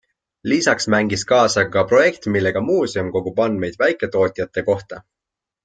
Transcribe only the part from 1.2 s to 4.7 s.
kaasa ka projekt, millega muuseum kogub andmeid väiketootjate